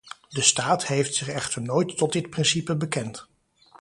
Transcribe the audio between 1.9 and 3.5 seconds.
tot dit principe bekend.